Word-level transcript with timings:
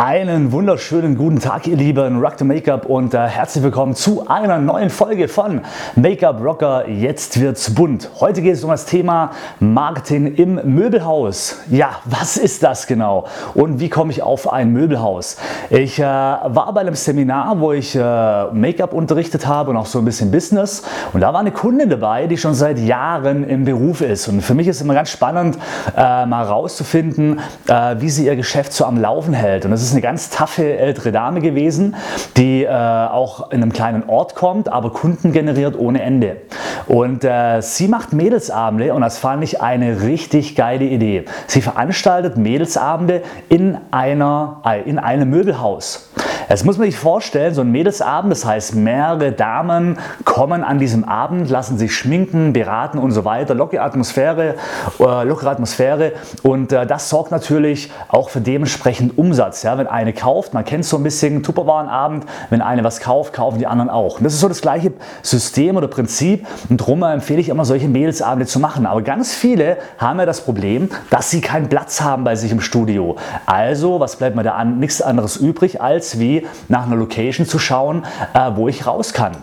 Einen 0.00 0.52
wunderschönen 0.52 1.16
guten 1.16 1.40
Tag, 1.40 1.66
ihr 1.66 1.76
Lieben, 1.76 2.20
Rock 2.20 2.34
the 2.38 2.44
Make-up 2.44 2.86
und 2.86 3.14
äh, 3.14 3.18
herzlich 3.18 3.64
willkommen 3.64 3.96
zu 3.96 4.28
einer 4.28 4.58
neuen 4.58 4.90
Folge 4.90 5.26
von 5.26 5.62
Make-up 5.96 6.40
Rocker. 6.40 6.88
Jetzt 6.88 7.40
wird's 7.40 7.74
bunt. 7.74 8.08
Heute 8.20 8.40
geht 8.40 8.54
es 8.54 8.62
um 8.62 8.70
das 8.70 8.84
Thema 8.84 9.32
Marketing 9.58 10.36
im 10.36 10.60
Möbelhaus. 10.72 11.56
Ja, 11.68 11.96
was 12.04 12.36
ist 12.36 12.62
das 12.62 12.86
genau 12.86 13.26
und 13.54 13.80
wie 13.80 13.88
komme 13.88 14.12
ich 14.12 14.22
auf 14.22 14.52
ein 14.52 14.72
Möbelhaus? 14.72 15.36
Ich 15.68 15.98
äh, 15.98 16.04
war 16.04 16.72
bei 16.72 16.82
einem 16.82 16.94
Seminar, 16.94 17.58
wo 17.58 17.72
ich 17.72 17.96
äh, 17.96 17.98
Make-up 18.52 18.92
unterrichtet 18.92 19.48
habe 19.48 19.70
und 19.70 19.76
auch 19.76 19.86
so 19.86 19.98
ein 19.98 20.04
bisschen 20.04 20.30
Business 20.30 20.84
und 21.12 21.22
da 21.22 21.32
war 21.32 21.40
eine 21.40 21.50
Kundin 21.50 21.90
dabei, 21.90 22.28
die 22.28 22.36
schon 22.36 22.54
seit 22.54 22.78
Jahren 22.78 23.42
im 23.42 23.64
Beruf 23.64 24.00
ist 24.00 24.28
und 24.28 24.42
für 24.42 24.54
mich 24.54 24.68
ist 24.68 24.80
immer 24.80 24.94
ganz 24.94 25.10
spannend, 25.10 25.58
äh, 25.96 26.24
mal 26.24 26.44
rauszufinden, 26.44 27.40
äh, 27.66 27.96
wie 27.98 28.10
sie 28.10 28.26
ihr 28.26 28.36
Geschäft 28.36 28.72
so 28.72 28.84
am 28.84 28.96
Laufen 28.96 29.34
hält 29.34 29.64
und 29.64 29.72
das 29.72 29.87
ist 29.87 29.87
ist 29.88 29.94
eine 29.94 30.02
ganz 30.02 30.30
taffe 30.30 30.78
ältere 30.78 31.12
Dame 31.12 31.40
gewesen, 31.40 31.96
die 32.36 32.64
äh, 32.64 32.68
auch 32.68 33.50
in 33.50 33.62
einem 33.62 33.72
kleinen 33.72 34.08
Ort 34.08 34.34
kommt, 34.34 34.68
aber 34.68 34.92
Kunden 34.92 35.32
generiert 35.32 35.78
ohne 35.78 36.02
Ende. 36.02 36.36
Und 36.86 37.24
äh, 37.24 37.60
sie 37.60 37.88
macht 37.88 38.12
Mädelsabende 38.12 38.94
und 38.94 39.02
das 39.02 39.18
fand 39.18 39.44
ich 39.44 39.60
eine 39.60 40.02
richtig 40.02 40.56
geile 40.56 40.84
Idee. 40.84 41.24
Sie 41.46 41.60
veranstaltet 41.60 42.36
Mädelsabende 42.36 43.22
in, 43.48 43.78
einer, 43.90 44.62
äh, 44.64 44.88
in 44.88 44.98
einem 44.98 45.30
Möbelhaus. 45.30 46.10
Jetzt 46.48 46.64
muss 46.64 46.78
man 46.78 46.86
sich 46.86 46.96
vorstellen, 46.96 47.52
so 47.52 47.60
ein 47.60 47.70
Mädelsabend, 47.70 48.32
das 48.32 48.46
heißt 48.46 48.74
mehrere 48.74 49.32
Damen 49.32 49.98
kommen 50.24 50.64
an 50.64 50.78
diesem 50.78 51.04
Abend, 51.04 51.50
lassen 51.50 51.76
sich 51.76 51.94
schminken, 51.94 52.54
beraten 52.54 52.98
und 52.98 53.10
so 53.10 53.26
weiter, 53.26 53.54
lockere 53.54 53.82
Atmosphäre, 53.82 54.54
äh, 54.98 55.24
lockere 55.24 55.50
Atmosphäre 55.50 56.12
und 56.42 56.72
äh, 56.72 56.86
das 56.86 57.10
sorgt 57.10 57.32
natürlich 57.32 57.92
auch 58.08 58.30
für 58.30 58.40
dementsprechend 58.40 59.18
Umsatz. 59.18 59.62
Ja? 59.62 59.76
Wenn 59.76 59.88
eine 59.88 60.14
kauft, 60.14 60.54
man 60.54 60.64
kennt 60.64 60.86
so 60.86 60.96
ein 60.96 61.02
bisschen 61.02 61.42
Tupperwarenabend, 61.42 62.24
wenn 62.48 62.62
eine 62.62 62.82
was 62.82 63.00
kauft, 63.00 63.34
kaufen 63.34 63.58
die 63.58 63.66
anderen 63.66 63.90
auch. 63.90 64.16
Und 64.16 64.24
das 64.24 64.32
ist 64.32 64.40
so 64.40 64.48
das 64.48 64.62
gleiche 64.62 64.92
System 65.20 65.76
oder 65.76 65.88
Prinzip 65.88 66.46
und 66.70 66.80
darum 66.80 67.02
empfehle 67.02 67.40
ich 67.40 67.50
immer 67.50 67.66
solche 67.66 67.88
Mädelsabende 67.88 68.46
zu 68.46 68.58
machen. 68.58 68.86
Aber 68.86 69.02
ganz 69.02 69.34
viele 69.34 69.76
haben 69.98 70.18
ja 70.18 70.24
das 70.24 70.40
Problem, 70.40 70.88
dass 71.10 71.30
sie 71.30 71.42
keinen 71.42 71.68
Platz 71.68 72.00
haben 72.00 72.24
bei 72.24 72.36
sich 72.36 72.52
im 72.52 72.62
Studio. 72.62 73.16
Also, 73.44 74.00
was 74.00 74.16
bleibt 74.16 74.34
mir 74.34 74.44
da 74.44 74.52
an? 74.52 74.78
Nichts 74.78 75.02
anderes 75.02 75.36
übrig, 75.36 75.82
als 75.82 76.18
wie 76.18 76.37
nach 76.68 76.86
einer 76.86 76.96
Location 76.96 77.46
zu 77.46 77.58
schauen, 77.58 78.04
äh, 78.34 78.50
wo 78.54 78.68
ich 78.68 78.86
raus 78.86 79.12
kann. 79.12 79.36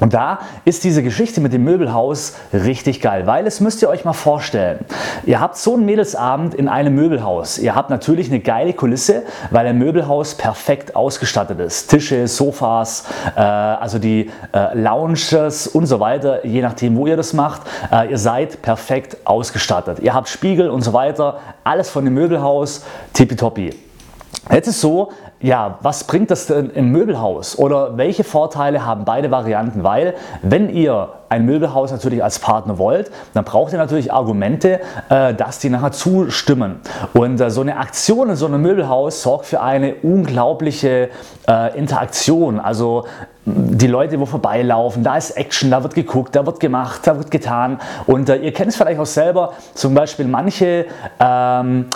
Und 0.00 0.14
da 0.14 0.40
ist 0.64 0.84
diese 0.84 1.02
Geschichte 1.02 1.40
mit 1.40 1.52
dem 1.52 1.64
Möbelhaus 1.64 2.34
richtig 2.52 3.00
geil, 3.00 3.26
weil 3.26 3.46
es 3.46 3.60
müsst 3.60 3.80
ihr 3.82 3.88
euch 3.88 4.04
mal 4.04 4.12
vorstellen. 4.12 4.84
Ihr 5.24 5.40
habt 5.40 5.56
so 5.56 5.74
einen 5.74 5.86
Mädelsabend 5.86 6.54
in 6.54 6.68
einem 6.68 6.94
Möbelhaus. 6.94 7.58
Ihr 7.58 7.74
habt 7.74 7.88
natürlich 7.88 8.28
eine 8.28 8.40
geile 8.40 8.74
Kulisse, 8.74 9.22
weil 9.50 9.66
ein 9.66 9.78
Möbelhaus 9.78 10.34
perfekt 10.34 10.96
ausgestattet 10.96 11.60
ist. 11.60 11.88
Tische, 11.88 12.28
Sofas, 12.28 13.04
äh, 13.36 13.40
also 13.40 13.98
die 13.98 14.30
äh, 14.52 14.76
Lounges 14.78 15.66
und 15.66 15.86
so 15.86 15.98
weiter, 16.00 16.44
je 16.44 16.60
nachdem, 16.60 16.96
wo 16.96 17.06
ihr 17.06 17.16
das 17.16 17.32
macht. 17.32 17.62
Äh, 17.90 18.10
ihr 18.10 18.18
seid 18.18 18.60
perfekt 18.62 19.16
ausgestattet. 19.24 20.00
Ihr 20.00 20.12
habt 20.12 20.28
Spiegel 20.28 20.68
und 20.68 20.82
so 20.82 20.92
weiter. 20.92 21.38
Alles 21.64 21.88
von 21.88 22.04
dem 22.04 22.14
Möbelhaus 22.14 22.84
tippitoppi. 23.14 23.70
Jetzt 24.50 24.68
ist 24.68 24.80
so, 24.80 25.10
ja, 25.40 25.78
was 25.82 26.04
bringt 26.04 26.30
das 26.30 26.46
denn 26.46 26.70
im 26.70 26.90
Möbelhaus 26.90 27.58
oder 27.58 27.98
welche 27.98 28.24
Vorteile 28.24 28.86
haben 28.86 29.04
beide 29.04 29.30
Varianten? 29.30 29.84
Weil 29.84 30.14
wenn 30.42 30.70
ihr 30.70 31.10
ein 31.28 31.44
Möbelhaus 31.44 31.90
natürlich 31.90 32.24
als 32.24 32.38
Partner 32.38 32.78
wollt, 32.78 33.10
dann 33.34 33.44
braucht 33.44 33.72
ihr 33.72 33.78
natürlich 33.78 34.12
Argumente, 34.12 34.80
äh, 35.10 35.34
dass 35.34 35.58
die 35.58 35.68
nachher 35.68 35.92
zustimmen. 35.92 36.80
Und 37.12 37.40
äh, 37.40 37.50
so 37.50 37.60
eine 37.60 37.76
Aktion 37.76 38.30
in 38.30 38.36
so 38.36 38.46
einem 38.46 38.62
Möbelhaus 38.62 39.22
sorgt 39.22 39.46
für 39.46 39.60
eine 39.60 39.96
unglaubliche 39.96 41.10
äh, 41.48 41.78
Interaktion. 41.78 42.58
Also 42.58 43.04
die 43.44 43.86
Leute, 43.86 44.18
wo 44.18 44.26
vorbeilaufen, 44.26 45.04
da 45.04 45.16
ist 45.16 45.32
Action, 45.32 45.70
da 45.70 45.82
wird 45.82 45.94
geguckt, 45.94 46.34
da 46.34 46.46
wird 46.46 46.60
gemacht, 46.60 47.02
da 47.04 47.16
wird 47.18 47.30
getan. 47.30 47.78
Und 48.06 48.28
ihr 48.28 48.52
kennt 48.52 48.70
es 48.70 48.76
vielleicht 48.76 48.98
auch 48.98 49.06
selber, 49.06 49.52
zum 49.74 49.94
Beispiel 49.94 50.26
manche 50.26 50.86
ähm, 51.20 51.86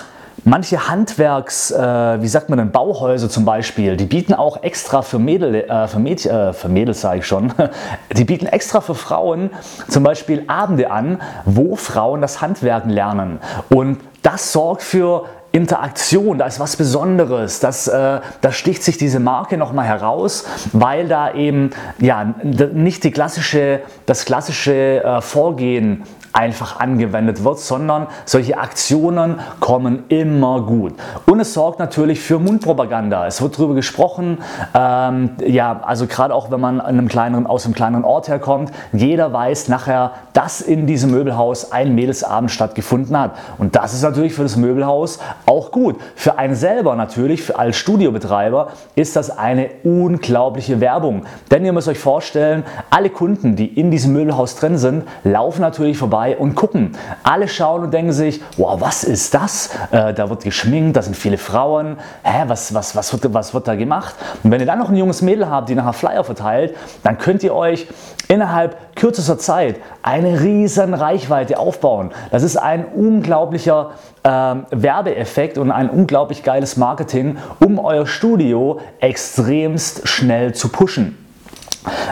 Manche 0.44 0.88
Handwerks, 0.88 1.70
äh, 1.70 2.22
wie 2.22 2.28
sagt 2.28 2.48
man 2.48 2.58
denn, 2.58 2.70
Bauhäuser 2.70 3.28
zum 3.28 3.44
Beispiel, 3.44 3.96
die 3.96 4.06
bieten 4.06 4.32
auch 4.32 4.62
extra 4.62 5.02
für 5.02 5.18
Mädel, 5.18 5.54
äh, 5.54 5.86
für, 5.86 5.98
Mädchen, 5.98 6.30
äh, 6.30 6.52
für 6.54 6.68
Mädels 6.68 7.02
sage 7.02 7.18
ich 7.18 7.26
schon, 7.26 7.52
die 8.16 8.24
bieten 8.24 8.46
extra 8.46 8.80
für 8.80 8.94
Frauen 8.94 9.50
zum 9.88 10.02
Beispiel 10.02 10.44
Abende 10.46 10.90
an, 10.90 11.20
wo 11.44 11.76
Frauen 11.76 12.22
das 12.22 12.40
Handwerken 12.40 12.90
lernen. 12.90 13.38
Und 13.68 14.00
das 14.22 14.52
sorgt 14.52 14.82
für 14.82 15.26
Interaktion, 15.52 16.38
da 16.38 16.46
ist 16.46 16.60
was 16.60 16.76
Besonderes, 16.76 17.58
das, 17.60 17.88
äh, 17.88 18.20
da 18.40 18.52
sticht 18.52 18.84
sich 18.84 18.98
diese 18.98 19.18
Marke 19.18 19.56
nochmal 19.56 19.86
heraus, 19.86 20.44
weil 20.72 21.08
da 21.08 21.34
eben 21.34 21.70
ja, 21.98 22.34
nicht 22.44 23.02
die 23.02 23.10
klassische, 23.10 23.80
das 24.06 24.24
klassische 24.24 25.02
äh, 25.02 25.20
Vorgehen 25.20 26.04
einfach 26.32 26.78
angewendet 26.78 27.42
wird, 27.44 27.58
sondern 27.58 28.06
solche 28.24 28.58
Aktionen 28.58 29.40
kommen 29.58 30.04
immer 30.08 30.62
gut. 30.62 30.94
Und 31.26 31.40
es 31.40 31.54
sorgt 31.54 31.78
natürlich 31.78 32.20
für 32.20 32.38
Mundpropaganda. 32.38 33.26
Es 33.26 33.42
wird 33.42 33.58
darüber 33.58 33.74
gesprochen, 33.74 34.38
ähm, 34.74 35.30
ja, 35.44 35.80
also 35.82 36.06
gerade 36.06 36.34
auch 36.34 36.50
wenn 36.50 36.60
man 36.60 36.76
in 36.76 36.82
einem 36.82 37.08
kleineren, 37.08 37.46
aus 37.46 37.64
einem 37.64 37.74
kleineren 37.74 38.04
Ort 38.04 38.28
herkommt, 38.28 38.70
jeder 38.92 39.32
weiß 39.32 39.68
nachher, 39.68 40.12
dass 40.32 40.60
in 40.60 40.86
diesem 40.86 41.10
Möbelhaus 41.10 41.72
ein 41.72 41.94
Mädelsabend 41.94 42.50
stattgefunden 42.50 43.18
hat. 43.18 43.32
Und 43.58 43.74
das 43.74 43.92
ist 43.92 44.02
natürlich 44.02 44.34
für 44.34 44.42
das 44.42 44.56
Möbelhaus 44.56 45.18
auch 45.46 45.70
gut. 45.70 45.96
Für 46.14 46.38
einen 46.38 46.54
selber 46.54 46.94
natürlich, 46.96 47.42
für 47.42 47.58
als 47.58 47.76
Studiobetreiber, 47.76 48.68
ist 48.94 49.16
das 49.16 49.36
eine 49.36 49.70
unglaubliche 49.82 50.80
Werbung. 50.80 51.24
Denn 51.50 51.64
ihr 51.64 51.72
müsst 51.72 51.88
euch 51.88 51.98
vorstellen, 51.98 52.64
alle 52.90 53.10
Kunden, 53.10 53.56
die 53.56 53.66
in 53.66 53.90
diesem 53.90 54.12
Möbelhaus 54.12 54.56
drin 54.56 54.78
sind, 54.78 55.04
laufen 55.24 55.62
natürlich 55.62 55.98
vorbei 55.98 56.36
und 56.36 56.54
gucken. 56.54 56.92
Alle 57.22 57.48
schauen 57.48 57.84
und 57.84 57.94
denken 57.94 58.12
sich, 58.12 58.40
wow, 58.56 58.80
was 58.80 59.04
ist 59.04 59.34
das? 59.34 59.70
Äh, 59.90 60.12
da 60.14 60.28
wird 60.28 60.44
geschminkt, 60.44 60.96
da 60.96 61.02
sind 61.02 61.16
viele 61.16 61.38
Frauen. 61.38 61.96
Hä, 62.22 62.44
was, 62.46 62.74
was, 62.74 62.94
was, 62.94 63.12
wird, 63.12 63.32
was 63.32 63.54
wird 63.54 63.66
da 63.66 63.74
gemacht? 63.74 64.14
Und 64.42 64.50
wenn 64.50 64.60
ihr 64.60 64.66
dann 64.66 64.78
noch 64.78 64.90
ein 64.90 64.96
junges 64.96 65.22
Mädel 65.22 65.48
habt, 65.48 65.68
die 65.68 65.74
nachher 65.74 65.92
Flyer 65.92 66.24
verteilt, 66.24 66.76
dann 67.02 67.18
könnt 67.18 67.42
ihr 67.42 67.54
euch 67.54 67.86
innerhalb 68.28 68.94
kürzester 68.94 69.38
Zeit 69.38 69.80
eine 70.02 70.40
riesen 70.40 70.94
Reichweite 70.94 71.58
aufbauen. 71.58 72.10
Das 72.30 72.42
ist 72.42 72.56
ein 72.56 72.84
unglaublicher 72.84 73.92
äh, 74.22 74.28
Werbeeffekt 74.70 75.29
und 75.58 75.70
ein 75.70 75.88
unglaublich 75.88 76.42
geiles 76.42 76.76
Marketing, 76.76 77.38
um 77.58 77.78
euer 77.78 78.06
Studio 78.06 78.80
extremst 79.00 80.08
schnell 80.08 80.54
zu 80.54 80.68
pushen. 80.68 81.16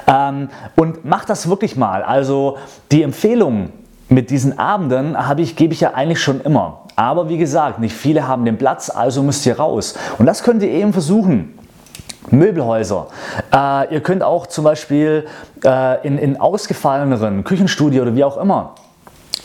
Ähm, 0.07 0.49
und 0.77 1.05
macht 1.05 1.29
das 1.29 1.49
wirklich 1.49 1.77
mal. 1.77 2.03
Also 2.03 2.57
die 2.91 3.03
Empfehlung, 3.03 3.71
mit 4.09 4.31
diesen 4.31 4.59
Abenden 4.59 5.29
habe 5.29 5.43
ich, 5.43 5.55
gebe 5.55 5.75
ich 5.75 5.81
ja 5.81 5.93
eigentlich 5.93 6.23
schon 6.23 6.41
immer. 6.41 6.85
Aber 6.97 7.29
wie 7.29 7.37
gesagt, 7.37 7.79
nicht 7.79 7.95
viele 7.95 8.27
haben 8.27 8.45
den 8.45 8.57
Platz, 8.57 8.91
also 8.91 9.23
müsst 9.23 9.45
ihr 9.45 9.59
raus. 9.59 9.95
Und 10.19 10.27
das 10.27 10.43
könnt 10.43 10.63
ihr 10.63 10.71
eben 10.71 10.93
versuchen. 10.93 11.59
Möbelhäuser. 12.31 13.09
Äh, 13.55 13.95
ihr 13.95 14.01
könnt 14.03 14.23
auch 14.23 14.47
zum 14.47 14.65
Beispiel 14.65 15.27
äh, 15.65 16.07
in, 16.07 16.19
in 16.19 16.41
ausgefalleneren 16.41 17.45
Küchenstudio 17.45 18.03
oder 18.03 18.17
wie 18.17 18.25
auch 18.25 18.37
immer 18.37 18.75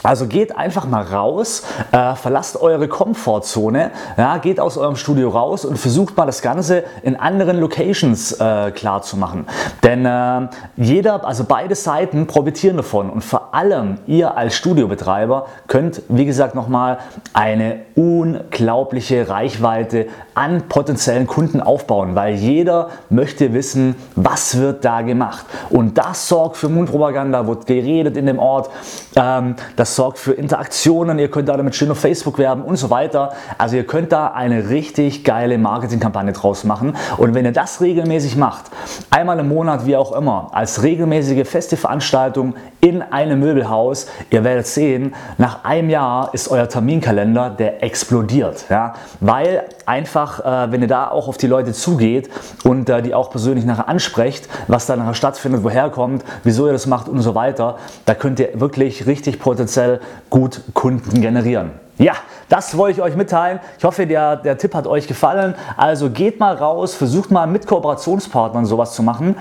also 0.04 0.28
geht 0.28 0.56
einfach 0.56 0.86
mal 0.86 1.04
raus, 1.04 1.64
äh, 1.92 2.16
verlasst 2.16 2.62
eure 2.62 2.88
Komfortzone, 2.88 3.92
ja, 4.18 4.38
geht 4.38 4.60
aus 4.60 4.78
eurem 4.78 4.96
Studio 4.96 5.30
raus 5.30 5.66
und 5.66 5.78
versucht 5.78 6.16
mal 6.16 6.26
das 6.26 6.42
Ganze 6.42 6.84
in 7.02 7.16
anderen 7.16 7.60
Locations 7.60 8.34
äh, 8.34 8.72
klar 8.72 9.02
zu 9.02 9.18
machen. 9.18 9.48
Denn 9.82 10.06
äh, 10.06 10.48
jeder, 10.76 11.26
also 11.26 11.46
beide 11.46 11.76
Seiten 11.76 12.28
profitieren 12.28 12.78
davon 12.78 13.10
und 13.10 13.24
vor 13.24 13.43
allem 13.54 14.00
ihr 14.08 14.36
als 14.36 14.56
Studiobetreiber 14.56 15.46
könnt, 15.68 16.02
wie 16.10 16.26
gesagt, 16.26 16.56
nochmal 16.56 16.98
eine 17.34 17.82
unglaubliche 17.96 19.30
Reichweite 19.30 20.08
an 20.34 20.64
potenziellen 20.68 21.28
Kunden 21.28 21.62
aufbauen, 21.62 22.16
weil 22.16 22.34
jeder 22.34 22.90
möchte 23.10 23.54
wissen, 23.54 23.96
was 24.16 24.58
wird 24.58 24.84
da 24.84 25.02
gemacht. 25.02 25.46
Und 25.70 25.98
das 25.98 26.28
sorgt 26.28 26.58
für 26.58 26.70
Mundpropaganda, 26.70 27.46
wird 27.46 27.68
geredet 27.68 28.18
in 28.18 28.26
dem 28.26 28.40
Ort. 28.40 28.72
Ähm, 29.16 29.56
das 29.76 29.96
sorgt 29.96 30.18
für 30.18 30.34
Interaktionen, 30.34 31.20
ihr 31.20 31.30
könnt 31.30 31.50
da 31.50 31.56
damit 31.56 31.76
schön 31.76 31.92
auf 31.92 32.00
Facebook 32.00 32.40
werben 32.40 32.64
und 32.64 32.78
so 32.78 32.90
weiter. 32.90 33.34
Also 33.60 33.76
ihr 33.76 33.86
könnt 33.86 34.12
da 34.12 34.28
eine 34.28 34.70
richtig 34.70 35.24
geile 35.24 35.60
Marketingkampagne 35.60 36.34
draus 36.34 36.64
machen 36.64 36.96
und 37.18 37.36
wenn 37.36 37.46
ihr 37.46 37.52
das 37.52 37.82
regelmäßig 37.82 38.36
macht, 38.36 38.66
einmal 39.12 39.38
im 39.40 39.50
Monat, 39.50 39.86
wie 39.86 39.96
auch 39.96 40.12
immer, 40.14 40.50
als 40.54 40.82
regelmäßige 40.82 41.48
feste 41.48 41.78
Veranstaltung 41.78 42.56
in 42.82 43.02
einem 43.02 43.43
Möbelhaus, 43.44 44.08
ihr 44.30 44.44
werdet 44.44 44.68
sehen, 44.68 45.14
nach 45.38 45.64
einem 45.64 45.90
Jahr 45.90 46.34
ist 46.34 46.48
euer 46.48 46.70
Terminkalender, 46.70 47.50
der 47.50 47.84
explodiert. 47.84 48.66
Ja? 48.70 48.94
Weil 49.20 49.64
einfach, 49.86 50.40
äh, 50.40 50.72
wenn 50.72 50.82
ihr 50.82 50.88
da 50.88 51.10
auch 51.10 51.28
auf 51.28 51.38
die 51.38 51.48
Leute 51.48 51.74
zugeht 51.74 52.30
und 52.64 52.90
äh, 52.90 53.02
die 53.02 53.14
auch 53.14 53.30
persönlich 53.30 53.66
nachher 53.66 53.90
ansprecht, 53.90 54.48
was 54.68 54.86
da 54.86 54.96
nachher 54.96 55.14
stattfindet, 55.14 55.64
woher 55.64 55.90
kommt, 55.90 56.24
wieso 56.44 56.68
ihr 56.68 56.74
das 56.74 56.88
macht 56.88 57.10
und 57.10 57.22
so 57.22 57.36
weiter, 57.36 57.78
da 58.06 58.16
könnt 58.16 58.40
ihr 58.40 58.60
wirklich 58.60 59.06
richtig 59.06 59.40
potenziell 59.40 60.00
gut 60.30 60.62
Kunden 60.74 61.22
generieren. 61.22 61.83
Ja, 61.98 62.14
das 62.50 62.76
wollte 62.78 63.00
ich 63.00 63.04
euch 63.04 63.16
mitteilen. 63.16 63.60
Ich 63.78 63.84
hoffe, 63.84 64.08
der, 64.08 64.38
der 64.38 64.58
Tipp 64.58 64.74
hat 64.74 64.88
euch 64.88 65.08
gefallen. 65.08 65.54
Also 65.78 66.10
geht 66.10 66.40
mal 66.40 66.56
raus, 66.56 66.96
versucht 66.96 67.30
mal 67.30 67.46
mit 67.46 67.68
Kooperationspartnern 67.68 68.66
sowas 68.66 68.94
zu 68.94 69.04
machen, 69.04 69.36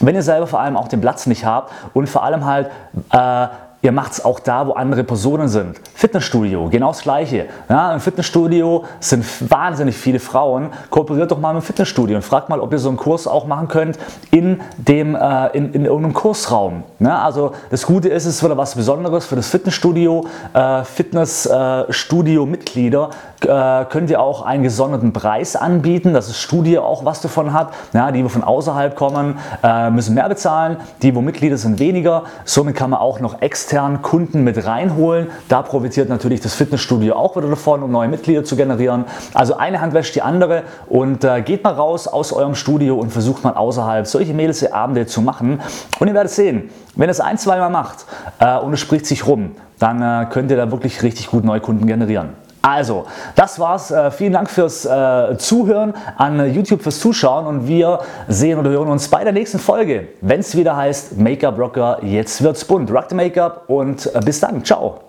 wenn 0.00 0.14
ihr 0.14 0.22
selber 0.22 0.46
vor 0.46 0.60
allem 0.60 0.76
auch 0.76 0.88
den 0.88 1.00
Platz 1.00 1.26
nicht 1.26 1.44
habt 1.44 1.72
und 1.92 2.08
vor 2.08 2.22
allem 2.22 2.46
halt 2.46 2.70
äh, 3.12 3.48
Ihr 3.80 3.92
macht 3.92 4.10
es 4.10 4.24
auch 4.24 4.40
da, 4.40 4.66
wo 4.66 4.72
andere 4.72 5.04
Personen 5.04 5.46
sind. 5.46 5.80
Fitnessstudio, 5.94 6.68
genau 6.68 6.88
das 6.88 7.02
Gleiche. 7.02 7.46
Ja, 7.68 7.94
Im 7.94 8.00
Fitnessstudio 8.00 8.82
sind 8.98 9.24
wahnsinnig 9.48 9.96
viele 9.96 10.18
Frauen. 10.18 10.70
Kooperiert 10.90 11.30
doch 11.30 11.38
mal 11.38 11.54
mit 11.54 11.62
dem 11.62 11.66
Fitnessstudio 11.66 12.16
und 12.16 12.22
fragt 12.22 12.48
mal, 12.48 12.58
ob 12.58 12.72
ihr 12.72 12.80
so 12.80 12.88
einen 12.88 12.96
Kurs 12.96 13.28
auch 13.28 13.46
machen 13.46 13.68
könnt 13.68 13.96
in, 14.32 14.60
dem, 14.78 15.14
äh, 15.14 15.56
in, 15.56 15.72
in 15.74 15.84
irgendeinem 15.84 16.12
Kursraum. 16.12 16.82
Ja, 16.98 17.22
also 17.22 17.52
das 17.70 17.86
Gute 17.86 18.08
ist, 18.08 18.26
es 18.26 18.42
wieder 18.42 18.56
was 18.56 18.74
Besonderes 18.74 19.26
für 19.26 19.36
das 19.36 19.46
Fitnessstudio. 19.46 20.26
Äh, 20.54 20.82
Fitnessstudio-Mitglieder 20.82 23.10
äh, 23.42 23.84
könnt 23.84 24.10
ihr 24.10 24.20
auch 24.20 24.42
einen 24.42 24.64
gesonderten 24.64 25.12
Preis 25.12 25.54
anbieten, 25.54 26.14
dass 26.14 26.26
das 26.26 26.36
Studio 26.36 26.82
auch 26.82 27.04
was 27.04 27.20
davon 27.20 27.52
hat. 27.52 27.72
Ja, 27.92 28.10
die, 28.10 28.24
die 28.24 28.28
von 28.28 28.42
außerhalb 28.42 28.96
kommen, 28.96 29.38
äh, 29.62 29.88
müssen 29.90 30.16
mehr 30.16 30.28
bezahlen. 30.28 30.78
Die, 31.02 31.14
wo 31.14 31.20
Mitglieder 31.20 31.56
sind, 31.56 31.78
weniger. 31.78 32.24
Somit 32.44 32.74
kann 32.74 32.90
man 32.90 32.98
auch 32.98 33.20
noch 33.20 33.40
extra 33.40 33.68
externen 33.78 34.02
Kunden 34.02 34.42
mit 34.42 34.66
reinholen. 34.66 35.28
Da 35.48 35.62
profitiert 35.62 36.08
natürlich 36.08 36.40
das 36.40 36.54
Fitnessstudio 36.54 37.14
auch 37.14 37.36
wieder 37.36 37.48
davon, 37.48 37.84
um 37.84 37.92
neue 37.92 38.08
Mitglieder 38.08 38.42
zu 38.42 38.56
generieren. 38.56 39.04
Also 39.34 39.56
eine 39.56 39.80
Hand 39.80 39.94
wäscht 39.94 40.16
die 40.16 40.22
andere 40.22 40.64
und 40.88 41.22
äh, 41.22 41.42
geht 41.42 41.62
mal 41.62 41.74
raus 41.74 42.08
aus 42.08 42.32
eurem 42.32 42.56
Studio 42.56 42.96
und 42.96 43.12
versucht 43.12 43.44
mal 43.44 43.52
außerhalb 43.52 44.08
solche 44.08 44.34
Mädelsabende 44.34 45.06
zu 45.06 45.22
machen. 45.22 45.60
Und 46.00 46.08
ihr 46.08 46.14
werdet 46.14 46.32
sehen, 46.32 46.70
wenn 46.96 47.08
es 47.08 47.20
ein, 47.20 47.38
zwei 47.38 47.58
Mal 47.58 47.70
macht 47.70 48.06
äh, 48.40 48.58
und 48.58 48.72
es 48.72 48.80
spricht 48.80 49.06
sich 49.06 49.28
rum, 49.28 49.52
dann 49.78 50.02
äh, 50.02 50.26
könnt 50.28 50.50
ihr 50.50 50.56
da 50.56 50.72
wirklich 50.72 51.04
richtig 51.04 51.30
gut 51.30 51.44
neue 51.44 51.60
Kunden 51.60 51.86
generieren. 51.86 52.30
Also, 52.62 53.06
das 53.34 53.58
war's. 53.58 53.90
Äh, 53.90 54.10
vielen 54.10 54.32
Dank 54.32 54.50
fürs 54.50 54.84
äh, 54.84 55.36
Zuhören, 55.38 55.94
an 56.16 56.52
YouTube 56.52 56.82
fürs 56.82 57.00
Zuschauen 57.00 57.46
und 57.46 57.68
wir 57.68 58.00
sehen 58.26 58.58
oder 58.58 58.70
hören 58.70 58.88
uns 58.88 59.08
bei 59.08 59.24
der 59.24 59.32
nächsten 59.32 59.58
Folge, 59.58 60.08
wenn 60.20 60.40
es 60.40 60.56
wieder 60.56 60.76
heißt 60.76 61.18
Make-up 61.18 61.58
Rocker, 61.58 61.98
jetzt 62.02 62.42
wird's 62.42 62.64
bunt. 62.64 62.90
Rock 62.90 63.06
the 63.10 63.14
Make-up 63.14 63.64
und 63.68 64.12
äh, 64.14 64.20
bis 64.20 64.40
dann. 64.40 64.64
Ciao. 64.64 65.07